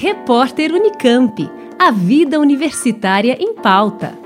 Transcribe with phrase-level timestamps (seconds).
[0.00, 1.50] Repórter Unicamp.
[1.76, 4.16] A vida universitária em pauta.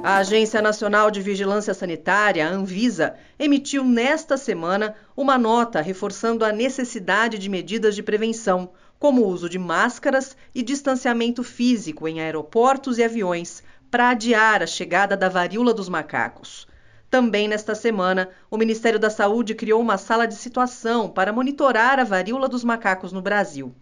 [0.00, 7.36] A Agência Nacional de Vigilância Sanitária, Anvisa, emitiu nesta semana uma nota reforçando a necessidade
[7.36, 13.02] de medidas de prevenção, como o uso de máscaras e distanciamento físico em aeroportos e
[13.02, 13.60] aviões,
[13.90, 16.68] para adiar a chegada da varíola dos macacos.
[17.10, 22.04] Também nesta semana, o Ministério da Saúde criou uma sala de situação para monitorar a
[22.04, 23.74] varíola dos macacos no Brasil.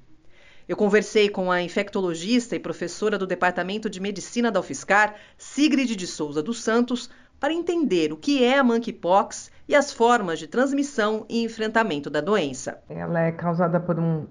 [0.69, 6.07] Eu conversei com a infectologista e professora do Departamento de Medicina da UFSCar, Sigrid de
[6.07, 11.27] Souza dos Santos, para entender o que é a monkeypox e as formas de transmissão
[11.29, 12.79] e enfrentamento da doença.
[12.89, 14.27] Ela é causada por um,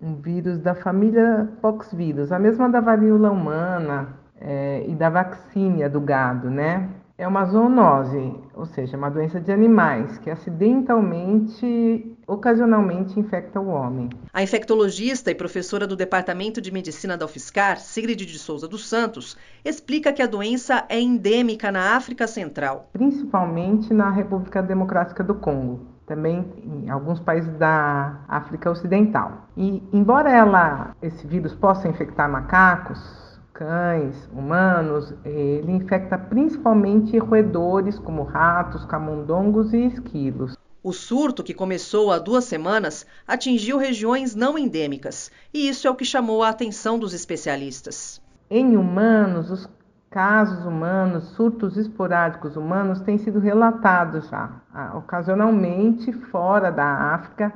[0.00, 6.00] um vírus da família poxvírus, a mesma da varíola humana é, e da vacínia do
[6.00, 6.88] gado, né?
[7.18, 14.08] É uma zoonose, ou seja, uma doença de animais que acidentalmente, ocasionalmente infecta o homem.
[14.32, 19.36] A infectologista e professora do Departamento de Medicina da UFSCar, Sigrid de Souza dos Santos,
[19.64, 22.88] explica que a doença é endêmica na África Central.
[22.92, 29.48] Principalmente na República Democrática do Congo, também em alguns países da África Ocidental.
[29.56, 33.27] E embora ela, esse vírus possa infectar macacos,
[33.58, 40.56] cães, humanos, ele infecta principalmente roedores como ratos, camundongos e esquilos.
[40.80, 45.96] O surto, que começou há duas semanas, atingiu regiões não endêmicas, e isso é o
[45.96, 48.22] que chamou a atenção dos especialistas.
[48.48, 49.68] Em humanos, os
[50.08, 54.52] casos humanos, surtos esporádicos humanos, têm sido relatados já,
[54.94, 57.52] ocasionalmente fora da África,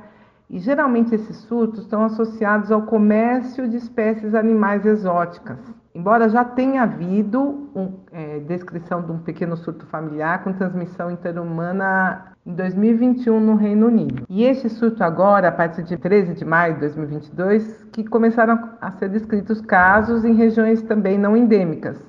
[0.51, 5.61] e geralmente esses surtos estão associados ao comércio de espécies animais exóticas.
[5.95, 12.33] Embora já tenha havido um, é, descrição de um pequeno surto familiar com transmissão interhumana
[12.47, 14.25] em 2021 no Reino Unido.
[14.27, 18.91] E este surto agora, a partir de 13 de maio de 2022, que começaram a
[18.93, 22.03] ser descritos casos em regiões também não endêmicas,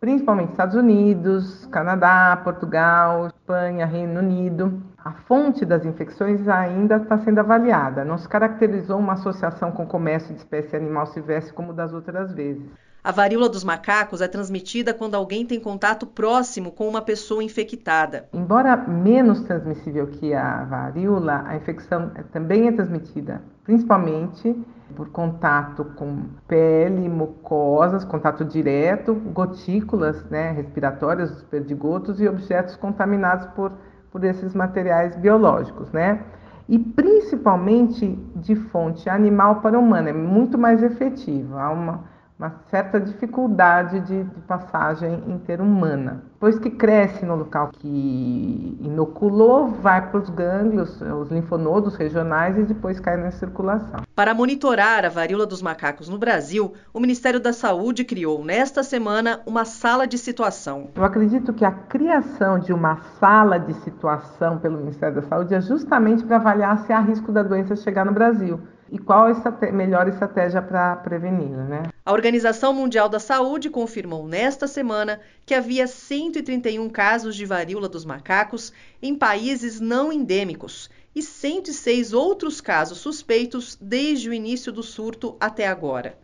[0.00, 4.82] principalmente Estados Unidos, Canadá, Portugal, Espanha, Reino Unido.
[5.04, 8.06] A fonte das infecções ainda está sendo avaliada.
[8.06, 12.32] Não se caracterizou uma associação com o comércio de espécie animal silvestre como das outras
[12.32, 12.66] vezes.
[13.04, 18.28] A varíola dos macacos é transmitida quando alguém tem contato próximo com uma pessoa infectada.
[18.32, 24.56] Embora menos transmissível que a varíola, a infecção também é transmitida, principalmente
[24.94, 33.46] por contato com pele, mucosas, contato direto, gotículas né, respiratórias, os perdigotos e objetos contaminados
[33.46, 33.72] por,
[34.12, 36.22] por esses materiais biológicos, né?
[36.68, 41.58] E principalmente de fonte animal para humana, é muito mais efetivo.
[41.58, 42.11] Há uma,
[42.42, 46.24] uma certa dificuldade de, de passagem interhumana.
[46.32, 52.64] Depois que cresce no local que inoculou, vai para os gânglios, os linfonodos regionais e
[52.64, 54.00] depois cai na circulação.
[54.12, 59.40] Para monitorar a varíola dos macacos no Brasil, o Ministério da Saúde criou nesta semana
[59.46, 60.88] uma sala de situação.
[60.96, 65.60] Eu acredito que a criação de uma sala de situação pelo Ministério da Saúde é
[65.60, 68.58] justamente para avaliar se há risco da doença chegar no Brasil
[68.92, 71.84] e qual a melhor estratégia para prevenir, né?
[72.04, 78.04] A Organização Mundial da Saúde confirmou nesta semana que havia 131 casos de varíola dos
[78.04, 78.70] macacos
[79.00, 85.66] em países não endêmicos e 106 outros casos suspeitos desde o início do surto até
[85.66, 86.18] agora.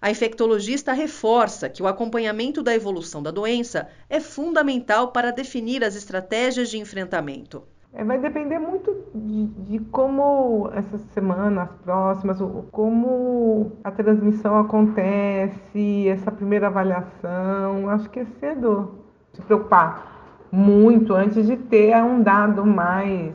[0.00, 5.96] A infectologista reforça que o acompanhamento da evolução da doença é fundamental para definir as
[5.96, 7.64] estratégias de enfrentamento.
[7.96, 12.38] É, vai depender muito de, de, como essa semana, as próximas,
[12.72, 17.88] como a transmissão acontece, essa primeira avaliação.
[17.88, 18.98] Acho que é cedo
[19.32, 20.12] se preocupar
[20.50, 23.32] muito antes de ter um dado mais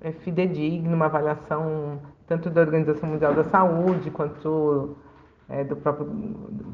[0.00, 4.96] é, fidedigno, uma avaliação tanto da Organização Mundial da Saúde quanto
[5.48, 6.06] é, do próprio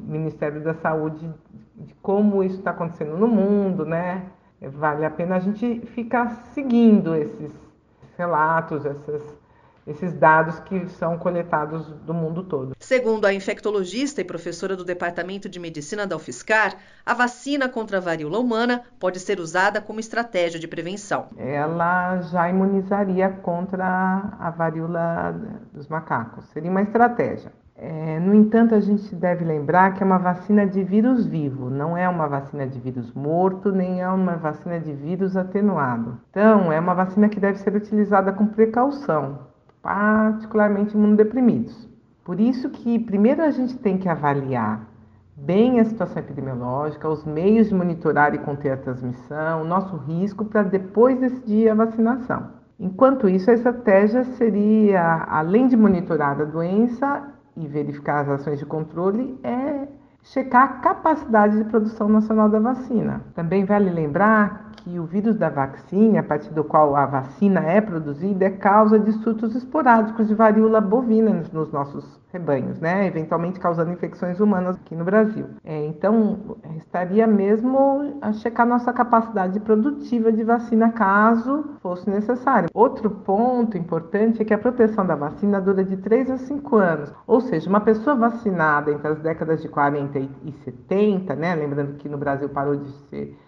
[0.06, 1.28] Ministério da Saúde
[1.76, 4.26] de como isso está acontecendo no mundo, né?
[4.68, 7.52] Vale a pena a gente ficar seguindo esses
[8.16, 9.22] relatos, essas,
[9.86, 12.76] esses dados que são coletados do mundo todo.
[12.78, 18.00] Segundo a infectologista e professora do Departamento de Medicina da UFSCar, a vacina contra a
[18.00, 21.28] varíola humana pode ser usada como estratégia de prevenção.
[21.36, 23.86] Ela já imunizaria contra
[24.38, 25.34] a varíola
[25.72, 26.44] dos macacos.
[26.46, 27.52] Seria uma estratégia.
[27.76, 31.96] É, no entanto, a gente deve lembrar que é uma vacina de vírus vivo, não
[31.96, 36.18] é uma vacina de vírus morto, nem é uma vacina de vírus atenuado.
[36.30, 39.38] Então, é uma vacina que deve ser utilizada com precaução,
[39.82, 41.88] particularmente imunodeprimidos.
[42.24, 44.86] Por isso que primeiro a gente tem que avaliar
[45.34, 50.44] bem a situação epidemiológica, os meios de monitorar e conter a transmissão, o nosso risco,
[50.44, 52.50] para depois decidir a vacinação.
[52.78, 58.66] Enquanto isso, a estratégia seria, além de monitorar a doença e verificar as ações de
[58.66, 59.86] controle, é
[60.22, 63.22] checar a capacidade de produção nacional da vacina.
[63.34, 67.80] Também vale lembrar que o vírus da vacina, a partir do qual a vacina é
[67.80, 73.06] produzida, é causa de surtos esporádicos de varíola bovina nos nossos rebanhos, né?
[73.06, 75.46] Eventualmente causando infecções humanas aqui no Brasil.
[75.62, 82.68] É, então, estaria mesmo a checar nossa capacidade produtiva de vacina caso fosse necessário.
[82.72, 87.12] Outro ponto importante é que a proteção da vacina dura de 3 a 5 anos.
[87.26, 91.54] Ou seja, uma pessoa vacinada entre as décadas de 40 e 70, né?
[91.54, 93.38] Lembrando que no Brasil parou de ser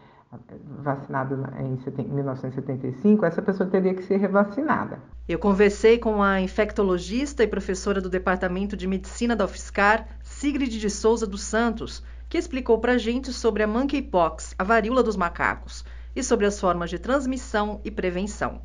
[0.82, 4.98] vacinado em 1975, essa pessoa teria que ser revacinada.
[5.28, 10.90] Eu conversei com a infectologista e professora do Departamento de Medicina da UFSCar, Sigrid de
[10.90, 15.84] Souza dos Santos, que explicou para a gente sobre a monkeypox, a varíola dos macacos,
[16.14, 18.62] e sobre as formas de transmissão e prevenção.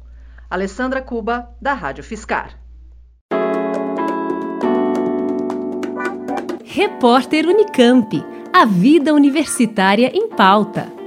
[0.50, 2.60] Alessandra Cuba, da Rádio Fiscar.
[6.66, 8.24] Repórter Unicamp.
[8.54, 10.99] A vida universitária em pauta.